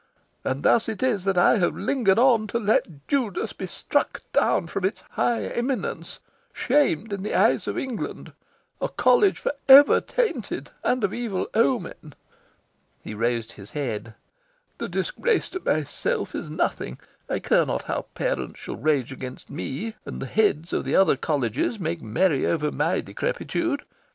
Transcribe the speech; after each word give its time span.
And 0.43 0.63
thus 0.63 0.89
it 0.89 1.03
is 1.03 1.25
that 1.25 1.37
I 1.37 1.59
have 1.59 1.75
lingered 1.77 2.17
on 2.17 2.47
to 2.47 2.57
let 2.57 3.07
Judas 3.07 3.53
be 3.53 3.67
struck 3.67 4.23
down 4.33 4.65
from 4.65 4.83
its 4.83 5.03
high 5.11 5.43
eminence, 5.45 6.17
shamed 6.51 7.13
in 7.13 7.21
the 7.21 7.35
eyes 7.35 7.67
of 7.67 7.77
England 7.77 8.31
a 8.81 8.89
College 8.89 9.37
for 9.37 9.51
ever 9.69 10.01
tainted, 10.01 10.71
and 10.83 11.03
of 11.03 11.13
evil 11.13 11.47
omen." 11.53 12.15
He 13.03 13.13
raised 13.13 13.51
his 13.51 13.69
head. 13.69 14.15
"The 14.79 14.89
disgrace 14.89 15.51
to 15.51 15.59
myself 15.59 16.33
is 16.33 16.49
nothing. 16.49 16.97
I 17.29 17.37
care 17.37 17.67
not 17.67 17.83
how 17.83 18.07
parents 18.15 18.59
shall 18.59 18.77
rage 18.77 19.11
against 19.11 19.51
me, 19.51 19.93
and 20.03 20.19
the 20.19 20.25
Heads 20.25 20.73
of 20.73 20.87
other 20.87 21.15
Colleges 21.15 21.79
make 21.79 22.01
merry 22.01 22.43
over 22.47 22.71
my 22.71 23.01
decrepitude. 23.01 23.83